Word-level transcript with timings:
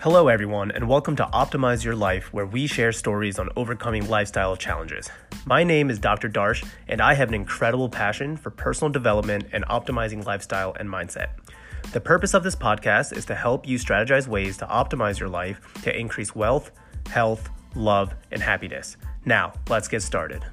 Hello, 0.00 0.28
everyone, 0.28 0.70
and 0.70 0.88
welcome 0.88 1.16
to 1.16 1.24
Optimize 1.24 1.82
Your 1.82 1.96
Life, 1.96 2.32
where 2.32 2.46
we 2.46 2.68
share 2.68 2.92
stories 2.92 3.36
on 3.40 3.48
overcoming 3.56 4.08
lifestyle 4.08 4.54
challenges. 4.54 5.10
My 5.44 5.64
name 5.64 5.90
is 5.90 5.98
Dr. 5.98 6.28
Darsh, 6.28 6.64
and 6.86 7.00
I 7.00 7.14
have 7.14 7.26
an 7.26 7.34
incredible 7.34 7.88
passion 7.88 8.36
for 8.36 8.50
personal 8.50 8.92
development 8.92 9.46
and 9.52 9.66
optimizing 9.66 10.24
lifestyle 10.24 10.76
and 10.78 10.88
mindset. 10.88 11.30
The 11.90 12.00
purpose 12.00 12.32
of 12.32 12.44
this 12.44 12.54
podcast 12.54 13.16
is 13.16 13.24
to 13.24 13.34
help 13.34 13.66
you 13.66 13.76
strategize 13.76 14.28
ways 14.28 14.56
to 14.58 14.66
optimize 14.66 15.18
your 15.18 15.30
life 15.30 15.60
to 15.82 15.98
increase 15.98 16.32
wealth, 16.32 16.70
health, 17.10 17.50
love, 17.74 18.14
and 18.30 18.40
happiness. 18.40 18.96
Now, 19.24 19.52
let's 19.68 19.88
get 19.88 20.02
started. 20.02 20.44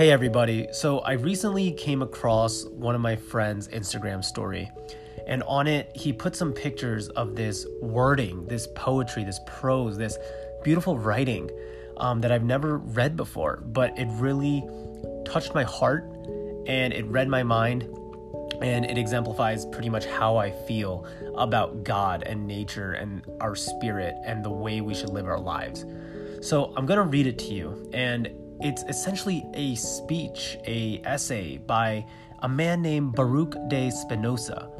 Hey 0.00 0.10
everybody. 0.10 0.66
So 0.72 1.00
I 1.00 1.12
recently 1.12 1.72
came 1.72 2.00
across 2.00 2.64
one 2.64 2.94
of 2.94 3.02
my 3.02 3.16
friend's 3.16 3.68
Instagram 3.68 4.24
story. 4.24 4.72
And 5.26 5.42
on 5.42 5.66
it, 5.66 5.94
he 5.94 6.10
put 6.10 6.34
some 6.34 6.54
pictures 6.54 7.10
of 7.10 7.36
this 7.36 7.66
wording, 7.82 8.46
this 8.46 8.66
poetry, 8.74 9.24
this 9.24 9.40
prose, 9.46 9.98
this 9.98 10.16
beautiful 10.64 10.96
writing 10.96 11.50
um, 11.98 12.22
that 12.22 12.32
I've 12.32 12.44
never 12.44 12.78
read 12.78 13.14
before. 13.14 13.62
But 13.62 13.98
it 13.98 14.08
really 14.12 14.64
touched 15.26 15.54
my 15.54 15.64
heart 15.64 16.04
and 16.66 16.94
it 16.94 17.04
read 17.04 17.28
my 17.28 17.42
mind. 17.42 17.82
And 18.62 18.86
it 18.86 18.96
exemplifies 18.96 19.66
pretty 19.66 19.90
much 19.90 20.06
how 20.06 20.38
I 20.38 20.50
feel 20.50 21.06
about 21.36 21.84
God 21.84 22.22
and 22.22 22.46
nature 22.46 22.94
and 22.94 23.22
our 23.42 23.54
spirit 23.54 24.14
and 24.24 24.42
the 24.42 24.50
way 24.50 24.80
we 24.80 24.94
should 24.94 25.10
live 25.10 25.26
our 25.26 25.38
lives. 25.38 25.84
So 26.40 26.72
I'm 26.74 26.86
to 26.86 27.02
read 27.02 27.26
it 27.26 27.38
to 27.40 27.52
you. 27.52 27.90
And 27.92 28.30
it's 28.62 28.82
essentially 28.84 29.46
a 29.54 29.74
speech, 29.74 30.58
a 30.66 31.00
essay 31.04 31.58
by 31.58 32.04
a 32.40 32.48
man 32.48 32.82
named 32.82 33.14
Baruch 33.14 33.56
de 33.68 33.90
Spinoza. 33.90 34.70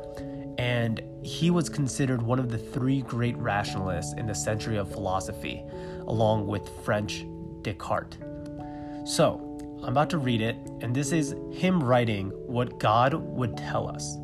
And 0.58 1.02
he 1.22 1.50
was 1.50 1.68
considered 1.68 2.20
one 2.20 2.38
of 2.38 2.50
the 2.50 2.58
three 2.58 3.00
great 3.02 3.36
rationalists 3.38 4.12
in 4.14 4.26
the 4.26 4.34
century 4.34 4.76
of 4.76 4.90
philosophy, 4.90 5.64
along 6.06 6.46
with 6.46 6.68
French 6.84 7.24
Descartes. 7.62 8.18
So, 9.06 9.46
I'm 9.82 9.88
about 9.88 10.10
to 10.10 10.18
read 10.18 10.42
it, 10.42 10.56
and 10.82 10.94
this 10.94 11.10
is 11.10 11.34
him 11.50 11.82
writing 11.82 12.28
what 12.46 12.78
God 12.78 13.14
would 13.14 13.56
tell 13.56 13.88
us. 13.88 14.18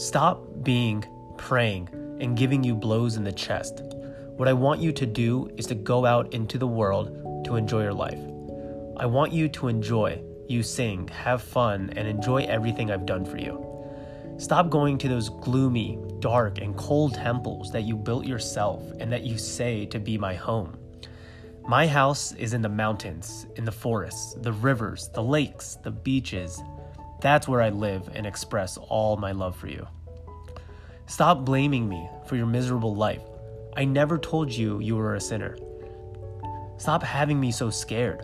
Stop 0.00 0.44
being 0.62 1.04
praying 1.36 1.88
and 2.20 2.36
giving 2.36 2.62
you 2.62 2.76
blows 2.76 3.16
in 3.16 3.24
the 3.24 3.32
chest. 3.32 3.82
What 4.36 4.46
I 4.46 4.52
want 4.52 4.80
you 4.80 4.92
to 4.92 5.06
do 5.06 5.50
is 5.56 5.66
to 5.66 5.74
go 5.74 6.06
out 6.06 6.32
into 6.32 6.58
the 6.58 6.66
world 6.66 7.25
to 7.46 7.56
enjoy 7.56 7.82
your 7.82 7.94
life. 7.94 8.20
I 8.96 9.06
want 9.06 9.32
you 9.32 9.48
to 9.48 9.68
enjoy, 9.68 10.22
you 10.48 10.62
sing, 10.62 11.08
have 11.08 11.42
fun, 11.42 11.92
and 11.96 12.06
enjoy 12.06 12.44
everything 12.44 12.90
I've 12.90 13.06
done 13.06 13.24
for 13.24 13.38
you. 13.38 13.62
Stop 14.38 14.68
going 14.68 14.98
to 14.98 15.08
those 15.08 15.30
gloomy, 15.30 15.98
dark, 16.20 16.58
and 16.58 16.76
cold 16.76 17.14
temples 17.14 17.72
that 17.72 17.82
you 17.82 17.96
built 17.96 18.26
yourself 18.26 18.82
and 19.00 19.10
that 19.10 19.22
you 19.22 19.38
say 19.38 19.86
to 19.86 19.98
be 19.98 20.18
my 20.18 20.34
home. 20.34 20.76
My 21.68 21.86
house 21.86 22.32
is 22.32 22.52
in 22.52 22.62
the 22.62 22.68
mountains, 22.68 23.46
in 23.56 23.64
the 23.64 23.72
forests, 23.72 24.34
the 24.34 24.52
rivers, 24.52 25.08
the 25.14 25.22
lakes, 25.22 25.78
the 25.82 25.90
beaches. 25.90 26.62
That's 27.20 27.48
where 27.48 27.62
I 27.62 27.70
live 27.70 28.08
and 28.14 28.26
express 28.26 28.76
all 28.76 29.16
my 29.16 29.32
love 29.32 29.56
for 29.56 29.68
you. 29.68 29.86
Stop 31.06 31.44
blaming 31.44 31.88
me 31.88 32.08
for 32.26 32.36
your 32.36 32.46
miserable 32.46 32.94
life. 32.94 33.22
I 33.76 33.84
never 33.84 34.18
told 34.18 34.52
you 34.52 34.80
you 34.80 34.96
were 34.96 35.14
a 35.14 35.20
sinner. 35.20 35.56
Stop 36.78 37.02
having 37.02 37.40
me 37.40 37.50
so 37.50 37.70
scared. 37.70 38.22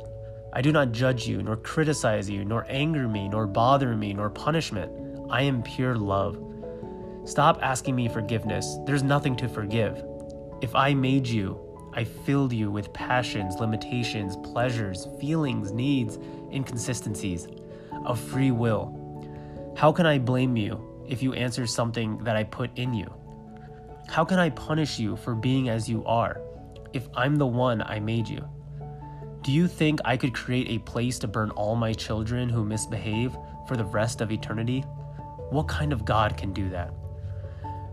I 0.53 0.61
do 0.61 0.73
not 0.73 0.93
judge 0.93 1.27
you, 1.27 1.43
nor 1.43 1.57
criticize 1.57 2.29
you, 2.29 2.45
nor 2.45 2.67
anger 2.69 3.09
me, 3.09 3.29
nor 3.29 3.47
bother 3.47 3.97
me, 3.97 4.13
nor 4.13 4.29
punishment. 4.29 4.93
I 5.31 5.43
am 5.43 5.63
pure 5.63 5.97
love. 5.97 6.39
Stop 7.25 7.61
asking 7.63 7.97
me 7.97 8.09
forgiveness. 8.09 8.77
There's 8.85 9.03
nothing 9.03 9.37
to 9.37 9.49
forgive. 9.49 10.05
If 10.61 10.75
I 10.75 10.93
made 10.93 11.27
you, 11.27 11.59
I 11.95 12.05
filled 12.05 12.53
you 12.53 12.71
with 12.71 12.93
passions, 12.93 13.57
limitations, 13.57 14.37
pleasures, 14.37 15.09
feelings, 15.19 15.73
needs, 15.73 16.19
inconsistencies, 16.53 17.49
of 18.05 18.21
free 18.21 18.51
will. 18.51 18.99
How 19.77 19.93
can 19.93 20.05
I 20.05 20.19
blame 20.19 20.57
you 20.57 21.05
if 21.09 21.23
you 21.23 21.33
answer 21.33 21.67
something 21.67 22.19
that 22.25 22.37
I 22.37 22.45
put 22.45 22.77
in 22.77 22.93
you? 22.93 23.13
How 24.09 24.25
can 24.25 24.39
I 24.39 24.51
punish 24.51 24.99
you 24.99 25.17
for 25.17 25.35
being 25.35 25.69
as 25.71 25.89
you 25.89 26.05
are? 26.05 26.41
If 26.93 27.09
I'm 27.15 27.37
the 27.37 27.47
one 27.47 27.83
I 27.83 28.01
made 28.01 28.29
you? 28.29 28.45
Do 29.43 29.51
you 29.51 29.67
think 29.67 30.01
I 30.05 30.17
could 30.17 30.35
create 30.35 30.69
a 30.69 30.85
place 30.85 31.19
to 31.19 31.29
burn 31.29 31.51
all 31.51 31.75
my 31.75 31.93
children 31.93 32.49
who 32.49 32.65
misbehave 32.65 33.37
for 33.67 33.77
the 33.77 33.85
rest 33.85 34.21
of 34.21 34.31
eternity? 34.31 34.81
What 35.51 35.69
kind 35.69 35.93
of 35.93 36.05
God 36.05 36.37
can 36.37 36.53
do 36.53 36.69
that? 36.71 36.95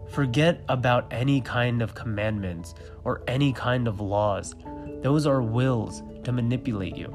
Forget 0.10 0.62
about 0.70 1.12
any 1.12 1.42
kind 1.42 1.82
of 1.82 1.96
commandments 1.96 2.74
or 3.04 3.24
any 3.28 3.54
kind 3.54 3.88
of 3.88 4.00
laws. 4.00 4.56
Those 5.02 5.26
are 5.26 5.42
wills 5.42 6.04
to 6.24 6.32
manipulate 6.32 6.96
you, 6.96 7.14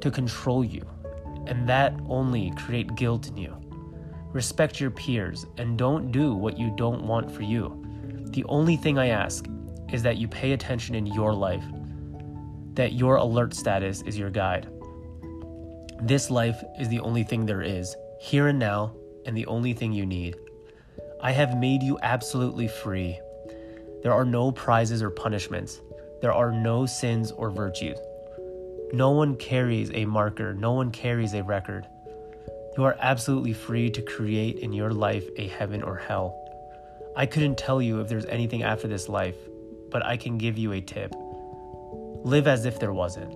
to 0.00 0.10
control 0.10 0.64
you, 0.64 0.86
and 1.46 1.68
that 1.68 1.94
only 2.08 2.50
create 2.52 2.94
guilt 2.96 3.28
in 3.28 3.36
you. 3.36 3.56
Respect 4.32 4.80
your 4.80 4.90
peers 4.90 5.46
and 5.56 5.78
don't 5.78 6.12
do 6.12 6.34
what 6.34 6.58
you 6.58 6.72
don't 6.76 7.06
want 7.06 7.30
for 7.30 7.42
you. 7.42 7.82
The 8.30 8.44
only 8.44 8.76
thing 8.76 8.98
I 8.98 9.08
ask 9.08 9.46
is 9.92 10.02
that 10.02 10.16
you 10.16 10.28
pay 10.28 10.52
attention 10.52 10.94
in 10.94 11.06
your 11.06 11.32
life, 11.34 11.64
that 12.74 12.92
your 12.92 13.16
alert 13.16 13.54
status 13.54 14.02
is 14.02 14.18
your 14.18 14.30
guide. 14.30 14.68
This 16.02 16.30
life 16.30 16.62
is 16.78 16.88
the 16.88 17.00
only 17.00 17.22
thing 17.22 17.46
there 17.46 17.62
is, 17.62 17.96
here 18.20 18.48
and 18.48 18.58
now, 18.58 18.94
and 19.24 19.36
the 19.36 19.46
only 19.46 19.72
thing 19.72 19.92
you 19.92 20.04
need. 20.06 20.36
I 21.22 21.32
have 21.32 21.56
made 21.56 21.82
you 21.82 21.98
absolutely 22.02 22.68
free. 22.68 23.18
There 24.02 24.12
are 24.12 24.24
no 24.24 24.52
prizes 24.52 25.02
or 25.02 25.10
punishments. 25.10 25.80
There 26.20 26.32
are 26.32 26.52
no 26.52 26.86
sins 26.86 27.32
or 27.32 27.50
virtues. 27.50 27.98
No 28.92 29.10
one 29.10 29.36
carries 29.36 29.90
a 29.92 30.04
marker, 30.04 30.54
no 30.54 30.72
one 30.72 30.90
carries 30.92 31.34
a 31.34 31.42
record. 31.42 31.86
You 32.76 32.84
are 32.84 32.96
absolutely 33.00 33.54
free 33.54 33.90
to 33.90 34.02
create 34.02 34.58
in 34.58 34.72
your 34.72 34.92
life 34.92 35.24
a 35.38 35.48
heaven 35.48 35.82
or 35.82 35.96
hell. 35.96 36.42
I 37.16 37.26
couldn't 37.26 37.56
tell 37.56 37.80
you 37.80 38.00
if 38.00 38.08
there's 38.08 38.26
anything 38.26 38.62
after 38.62 38.86
this 38.86 39.08
life, 39.08 39.36
but 39.90 40.04
I 40.04 40.16
can 40.16 40.38
give 40.38 40.58
you 40.58 40.72
a 40.72 40.80
tip. 40.80 41.14
Live 42.24 42.46
as 42.46 42.64
if 42.64 42.78
there 42.78 42.92
wasn't. 42.92 43.34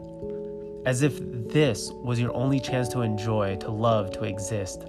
As 0.86 1.02
if 1.02 1.20
this 1.52 1.90
was 1.92 2.18
your 2.18 2.34
only 2.34 2.58
chance 2.58 2.88
to 2.88 3.02
enjoy, 3.02 3.56
to 3.56 3.70
love, 3.70 4.10
to 4.12 4.24
exist. 4.24 4.84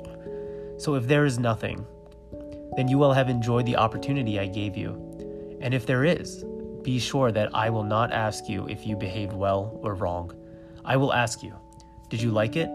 So 0.78 0.96
if 0.96 1.08
there 1.08 1.26
is 1.26 1.38
nothing, 1.38 1.86
then 2.76 2.88
you 2.88 2.98
will 2.98 3.14
have 3.14 3.30
enjoyed 3.30 3.66
the 3.66 3.76
opportunity 3.76 4.40
I 4.40 4.48
gave 4.48 4.78
you. 4.78 5.60
And 5.62 5.74
if 5.74 5.86
there 5.86 6.04
is, 6.04 6.44
be 6.84 6.98
sure 6.98 7.32
that 7.32 7.54
I 7.54 7.70
will 7.70 7.84
not 7.84 8.12
ask 8.12 8.50
you 8.50 8.68
if 8.68 8.88
you 8.88 8.96
behaved 8.96 9.34
well 9.34 9.80
or 9.84 9.94
wrong. 9.94 10.32
I 10.84 10.98
will 10.98 11.14
ask 11.14 11.44
you 11.44 11.54
Did 12.10 12.22
you 12.22 12.32
like 12.32 12.56
it? 12.56 12.70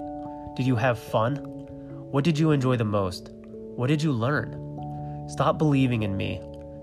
Did 0.57 0.67
you 0.67 0.77
have 0.77 0.99
fun? 0.99 1.37
What 2.13 2.25
did 2.25 2.39
you 2.39 2.53
enjoy 2.53 2.77
the 2.77 2.85
most? 2.85 3.31
What 3.75 3.89
did 3.89 4.03
you 4.03 4.13
learn? 4.13 4.63
Stop 5.29 5.59
believing 5.59 6.03
in 6.03 6.17
me 6.17 6.41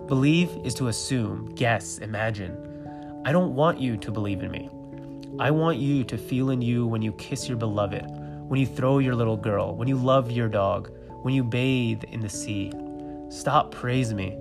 Believe 0.08 0.50
is 0.66 0.74
to 0.76 0.90
assume, 0.90 1.56
guess, 1.56 2.00
imagine. 2.00 3.22
I 3.26 3.32
don't 3.32 3.56
want 3.56 3.80
you 3.80 3.96
to 3.96 4.12
believe 4.12 4.44
in 4.44 4.52
me. 4.52 4.70
I 5.40 5.50
want 5.50 5.78
you 5.78 6.04
to 6.04 6.18
feel 6.18 6.50
in 6.50 6.62
you 6.62 6.86
when 6.86 7.02
you 7.02 7.14
kiss 7.14 7.48
your 7.48 7.58
beloved, 7.58 8.06
when 8.50 8.60
you 8.60 8.68
throw 8.68 9.00
your 9.00 9.16
little 9.16 9.38
girl, 9.38 9.76
when 9.76 9.88
you 9.88 9.96
love 9.96 10.30
your 10.30 10.50
dog, 10.50 10.92
when 11.22 11.34
you 11.34 11.42
bathe 11.42 12.04
in 12.04 12.20
the 12.20 12.28
sea. 12.28 12.74
Stop 13.30 13.72
praise 13.72 14.14
me. 14.14 14.32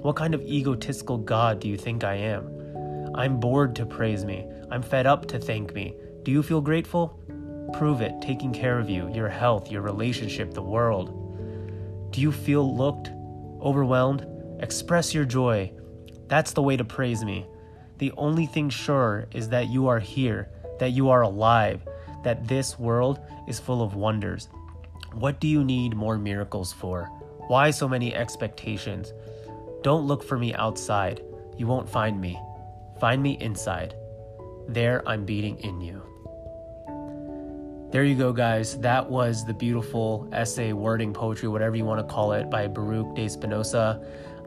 What 0.00 0.16
kind 0.16 0.34
of 0.34 0.40
egotistical 0.40 1.18
God 1.18 1.60
do 1.60 1.68
you 1.68 1.76
think 1.76 2.04
I 2.04 2.14
am? 2.14 3.12
I'm 3.14 3.38
bored 3.38 3.76
to 3.76 3.84
praise 3.84 4.24
me. 4.24 4.46
I'm 4.70 4.82
fed 4.82 5.06
up 5.06 5.26
to 5.26 5.38
thank 5.38 5.74
me. 5.74 5.94
Do 6.22 6.32
you 6.32 6.42
feel 6.42 6.62
grateful? 6.62 7.20
Prove 7.74 8.00
it, 8.00 8.14
taking 8.22 8.52
care 8.52 8.78
of 8.78 8.88
you, 8.88 9.12
your 9.12 9.28
health, 9.28 9.70
your 9.70 9.82
relationship, 9.82 10.54
the 10.54 10.62
world. 10.62 12.10
Do 12.12 12.22
you 12.22 12.32
feel 12.32 12.74
looked, 12.74 13.10
overwhelmed? 13.60 14.26
Express 14.62 15.12
your 15.12 15.24
joy. 15.24 15.72
That's 16.28 16.52
the 16.52 16.62
way 16.62 16.76
to 16.76 16.84
praise 16.84 17.24
me. 17.24 17.46
The 17.98 18.12
only 18.16 18.46
thing 18.46 18.70
sure 18.70 19.26
is 19.32 19.48
that 19.48 19.68
you 19.68 19.88
are 19.88 19.98
here, 19.98 20.48
that 20.78 20.92
you 20.92 21.10
are 21.10 21.22
alive, 21.22 21.86
that 22.22 22.46
this 22.46 22.78
world 22.78 23.18
is 23.48 23.58
full 23.58 23.82
of 23.82 23.96
wonders. 23.96 24.48
What 25.14 25.40
do 25.40 25.48
you 25.48 25.64
need 25.64 25.96
more 25.96 26.16
miracles 26.16 26.72
for? 26.72 27.06
Why 27.48 27.72
so 27.72 27.88
many 27.88 28.14
expectations? 28.14 29.12
Don't 29.82 30.06
look 30.06 30.22
for 30.22 30.38
me 30.38 30.54
outside. 30.54 31.22
You 31.56 31.66
won't 31.66 31.88
find 31.88 32.20
me. 32.20 32.40
Find 33.00 33.20
me 33.20 33.36
inside. 33.40 33.96
There 34.68 35.02
I'm 35.08 35.24
beating 35.24 35.58
in 35.58 35.80
you. 35.80 36.02
There 37.90 38.04
you 38.04 38.14
go, 38.14 38.32
guys. 38.32 38.78
That 38.78 39.10
was 39.10 39.44
the 39.44 39.52
beautiful 39.52 40.26
essay, 40.32 40.72
wording, 40.72 41.12
poetry, 41.12 41.48
whatever 41.48 41.76
you 41.76 41.84
want 41.84 42.00
to 42.00 42.14
call 42.14 42.32
it, 42.32 42.48
by 42.48 42.68
Baruch 42.68 43.14
de 43.16 43.28
Spinoza. 43.28 44.00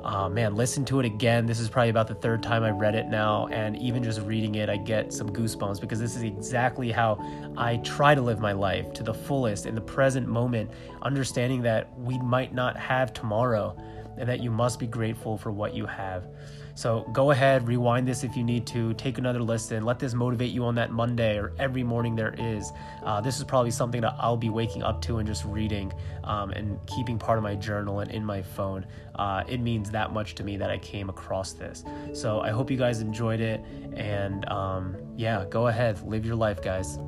Uh, 0.05 0.29
man, 0.29 0.55
listen 0.55 0.85
to 0.85 0.99
it 0.99 1.05
again. 1.05 1.47
This 1.47 1.59
is 1.59 1.67
probably 1.67 1.89
about 1.89 2.07
the 2.07 2.13
third 2.13 2.43
time 2.43 2.63
I've 2.63 2.75
read 2.75 2.93
it 2.93 3.07
now, 3.07 3.47
and 3.47 3.75
even 3.75 4.03
just 4.03 4.21
reading 4.21 4.53
it, 4.53 4.69
I 4.69 4.77
get 4.77 5.11
some 5.11 5.27
goosebumps 5.27 5.81
because 5.81 5.99
this 5.99 6.15
is 6.15 6.21
exactly 6.21 6.91
how 6.91 7.17
I 7.57 7.77
try 7.77 8.13
to 8.13 8.21
live 8.21 8.39
my 8.39 8.51
life 8.51 8.93
to 8.93 9.03
the 9.03 9.13
fullest 9.13 9.65
in 9.65 9.73
the 9.73 9.81
present 9.81 10.27
moment, 10.27 10.69
understanding 11.01 11.63
that 11.63 11.97
we 11.97 12.19
might 12.19 12.53
not 12.53 12.77
have 12.77 13.13
tomorrow 13.13 13.75
and 14.17 14.29
that 14.29 14.41
you 14.41 14.51
must 14.51 14.79
be 14.79 14.85
grateful 14.85 15.39
for 15.39 15.51
what 15.51 15.73
you 15.73 15.87
have. 15.87 16.27
So 16.75 17.07
go 17.13 17.31
ahead, 17.31 17.67
rewind 17.67 18.07
this 18.07 18.23
if 18.23 18.35
you 18.35 18.43
need 18.43 18.67
to, 18.67 18.93
take 18.95 19.17
another 19.17 19.41
listen, 19.41 19.85
let 19.85 19.97
this 19.97 20.13
motivate 20.13 20.51
you 20.51 20.65
on 20.65 20.75
that 20.75 20.91
Monday 20.91 21.37
or 21.37 21.53
every 21.57 21.83
morning 21.83 22.15
there 22.15 22.35
is. 22.37 22.71
Uh, 23.03 23.21
this 23.21 23.37
is 23.37 23.45
probably 23.45 23.71
something 23.71 24.01
that 24.01 24.15
I'll 24.19 24.37
be 24.37 24.49
waking 24.49 24.83
up 24.83 25.01
to 25.03 25.17
and 25.19 25.27
just 25.27 25.45
reading 25.45 25.93
um, 26.25 26.51
and 26.51 26.77
keeping 26.85 27.17
part 27.17 27.37
of 27.37 27.43
my 27.43 27.55
journal 27.55 28.01
and 28.01 28.11
in 28.11 28.25
my 28.25 28.41
phone. 28.41 28.85
Uh, 29.15 29.43
it 29.47 29.61
means 29.61 29.89
that 29.91 30.11
much 30.11 30.35
to 30.35 30.43
me 30.43 30.57
that 30.57 30.69
I 30.69 30.77
came 30.77 31.09
across 31.09 31.53
this. 31.53 31.85
So 32.13 32.41
I 32.41 32.49
hope 32.49 32.69
you 32.69 32.77
guys 32.77 32.99
enjoyed 32.99 33.39
it. 33.39 33.63
And 33.93 34.47
um, 34.49 34.97
yeah, 35.15 35.45
go 35.49 35.67
ahead, 35.67 36.01
live 36.01 36.25
your 36.25 36.35
life, 36.35 36.61
guys. 36.61 36.99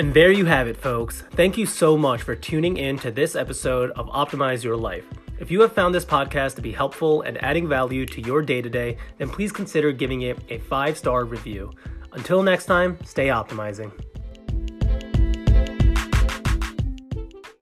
And 0.00 0.14
there 0.14 0.32
you 0.32 0.46
have 0.46 0.66
it, 0.66 0.78
folks. 0.78 1.24
Thank 1.32 1.58
you 1.58 1.66
so 1.66 1.94
much 1.94 2.22
for 2.22 2.34
tuning 2.34 2.78
in 2.78 2.98
to 3.00 3.10
this 3.10 3.36
episode 3.36 3.90
of 3.90 4.06
Optimize 4.06 4.64
Your 4.64 4.74
Life. 4.74 5.04
If 5.38 5.50
you 5.50 5.60
have 5.60 5.74
found 5.74 5.94
this 5.94 6.06
podcast 6.06 6.54
to 6.54 6.62
be 6.62 6.72
helpful 6.72 7.20
and 7.20 7.36
adding 7.44 7.68
value 7.68 8.06
to 8.06 8.22
your 8.22 8.40
day 8.40 8.62
to 8.62 8.70
day, 8.70 8.96
then 9.18 9.28
please 9.28 9.52
consider 9.52 9.92
giving 9.92 10.22
it 10.22 10.38
a 10.48 10.56
five 10.60 10.96
star 10.96 11.26
review. 11.26 11.70
Until 12.12 12.42
next 12.42 12.64
time, 12.64 12.96
stay 13.04 13.26
optimizing. 13.26 13.92